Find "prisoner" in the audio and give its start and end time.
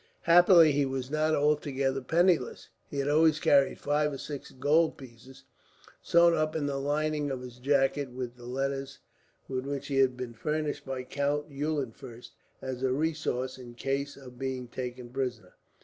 15.11-15.53